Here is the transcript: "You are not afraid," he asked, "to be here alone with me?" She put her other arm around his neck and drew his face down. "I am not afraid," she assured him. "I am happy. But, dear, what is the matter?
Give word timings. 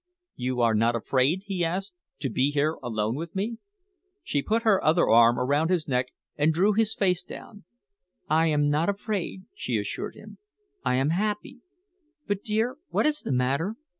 "You 0.35 0.61
are 0.61 0.73
not 0.73 0.95
afraid," 0.95 1.43
he 1.45 1.63
asked, 1.63 1.93
"to 2.21 2.29
be 2.31 2.49
here 2.49 2.75
alone 2.81 3.13
with 3.13 3.35
me?" 3.35 3.59
She 4.23 4.41
put 4.41 4.63
her 4.63 4.83
other 4.83 5.07
arm 5.07 5.37
around 5.39 5.69
his 5.69 5.87
neck 5.87 6.07
and 6.35 6.51
drew 6.51 6.73
his 6.73 6.95
face 6.95 7.21
down. 7.21 7.65
"I 8.27 8.47
am 8.47 8.67
not 8.67 8.89
afraid," 8.89 9.43
she 9.53 9.77
assured 9.77 10.15
him. 10.15 10.39
"I 10.83 10.95
am 10.95 11.11
happy. 11.11 11.59
But, 12.25 12.41
dear, 12.41 12.77
what 12.89 13.05
is 13.05 13.21
the 13.21 13.31
matter? 13.31 13.75